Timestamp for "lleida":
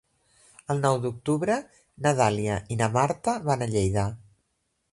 3.75-4.07